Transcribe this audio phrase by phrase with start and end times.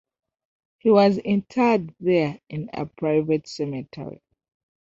[0.79, 4.23] He was interred there in a private cemetery.